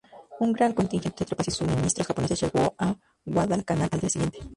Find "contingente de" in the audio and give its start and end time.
0.73-1.25